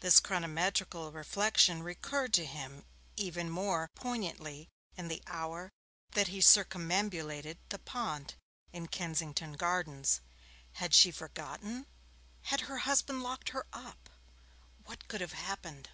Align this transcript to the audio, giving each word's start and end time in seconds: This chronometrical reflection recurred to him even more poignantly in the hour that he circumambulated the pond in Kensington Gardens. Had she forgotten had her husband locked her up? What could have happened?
This 0.00 0.18
chronometrical 0.18 1.12
reflection 1.12 1.84
recurred 1.84 2.32
to 2.34 2.44
him 2.44 2.84
even 3.14 3.48
more 3.48 3.86
poignantly 3.94 4.68
in 4.96 5.06
the 5.06 5.22
hour 5.28 5.70
that 6.14 6.26
he 6.26 6.40
circumambulated 6.40 7.58
the 7.68 7.78
pond 7.78 8.34
in 8.72 8.88
Kensington 8.88 9.52
Gardens. 9.52 10.20
Had 10.72 10.94
she 10.94 11.12
forgotten 11.12 11.86
had 12.40 12.62
her 12.62 12.78
husband 12.78 13.22
locked 13.22 13.50
her 13.50 13.64
up? 13.72 14.10
What 14.84 15.06
could 15.06 15.20
have 15.20 15.34
happened? 15.34 15.90